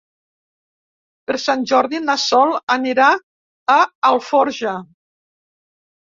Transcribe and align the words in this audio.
Per 1.25 1.33
Sant 1.41 1.65
Jordi 1.71 1.99
na 2.05 2.15
Sol 2.21 2.53
anirà 2.75 3.09
a 3.73 3.75
Alforja. 4.13 4.73